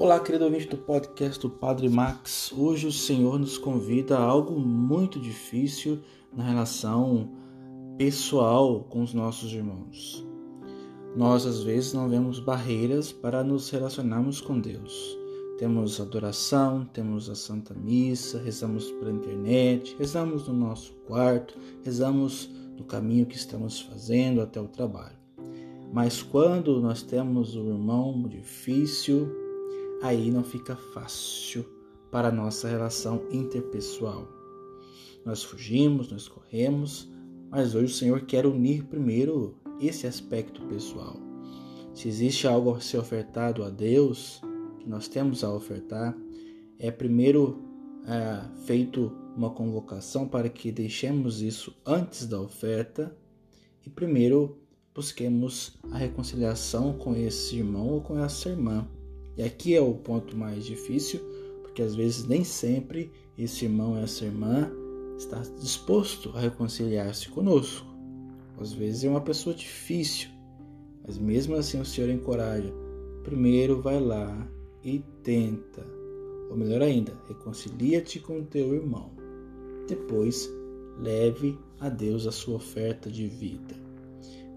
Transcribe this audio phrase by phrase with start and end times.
[0.00, 2.50] Olá, querido ouvinte do podcast do Padre Max.
[2.56, 5.98] Hoje o Senhor nos convida a algo muito difícil
[6.34, 7.28] na relação
[7.98, 10.26] pessoal com os nossos irmãos.
[11.14, 15.18] Nós, às vezes, não vemos barreiras para nos relacionarmos com Deus.
[15.58, 22.84] Temos adoração, temos a Santa Missa, rezamos pela internet, rezamos no nosso quarto, rezamos no
[22.84, 25.18] caminho que estamos fazendo até o trabalho.
[25.92, 29.49] Mas quando nós temos um irmão difícil,
[30.02, 31.64] aí não fica fácil
[32.10, 34.26] para a nossa relação interpessoal.
[35.24, 37.10] Nós fugimos, nós corremos,
[37.50, 41.16] mas hoje o Senhor quer unir primeiro esse aspecto pessoal.
[41.94, 44.40] Se existe algo a ser ofertado a Deus,
[44.78, 46.16] que nós temos a ofertar,
[46.78, 47.62] é primeiro
[48.06, 53.14] é, feito uma convocação para que deixemos isso antes da oferta
[53.84, 54.58] e primeiro
[54.94, 58.88] busquemos a reconciliação com esse irmão ou com essa irmã
[59.40, 61.18] e aqui é o ponto mais difícil,
[61.62, 64.70] porque às vezes nem sempre esse irmão, essa irmã
[65.16, 67.86] está disposto a reconciliar-se conosco.
[68.60, 70.28] Às vezes é uma pessoa difícil,
[71.06, 72.70] mas mesmo assim o Senhor encoraja.
[73.24, 74.46] Primeiro vai lá
[74.84, 75.86] e tenta,
[76.50, 79.10] ou melhor ainda, reconcilia-te com teu irmão.
[79.88, 80.50] Depois,
[80.98, 83.74] leve a Deus a sua oferta de vida.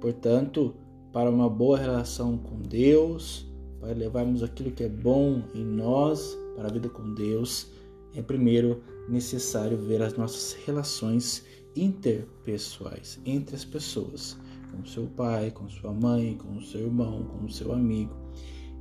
[0.00, 0.74] Portanto,
[1.12, 3.51] para uma boa relação com Deus,
[3.82, 7.66] para levarmos aquilo que é bom em nós para a vida com Deus,
[8.14, 11.44] é primeiro necessário ver as nossas relações
[11.74, 14.38] interpessoais entre as pessoas,
[14.70, 18.14] com seu pai, com sua mãe, com seu irmão, com seu amigo.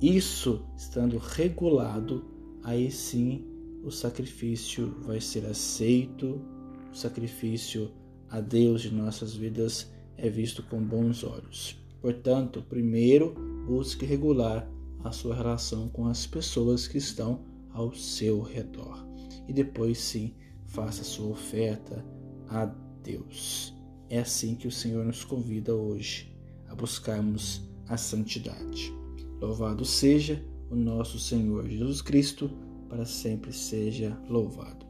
[0.00, 2.24] Isso estando regulado,
[2.64, 3.44] aí sim
[3.84, 6.40] o sacrifício vai ser aceito,
[6.90, 7.90] o sacrifício
[8.30, 11.78] a Deus de nossas vidas é visto com bons olhos.
[12.00, 13.34] Portanto, primeiro
[13.66, 14.66] busque regular
[15.06, 19.06] a sua relação com as pessoas que estão ao seu redor.
[19.48, 20.34] E depois sim,
[20.64, 22.04] faça sua oferta
[22.48, 22.66] a
[23.02, 23.74] Deus.
[24.08, 26.32] É assim que o Senhor nos convida hoje
[26.68, 28.92] a buscarmos a santidade.
[29.40, 32.50] Louvado seja o nosso Senhor Jesus Cristo,
[32.88, 34.85] para sempre seja louvado.